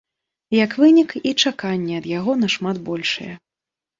Як 0.63 0.71
вынік, 0.83 1.09
і 1.31 1.33
чаканні 1.43 1.99
ад 1.99 2.09
яго 2.13 2.31
нашмат 2.45 2.77
большыя. 2.87 3.33